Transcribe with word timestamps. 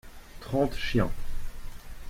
trente 0.39 0.73
chiens. 0.79 1.11